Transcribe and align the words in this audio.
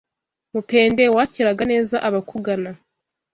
Mupende 0.53 1.03
wakiraga 1.15 1.63
neza 1.73 1.95
abakugana, 2.07 2.71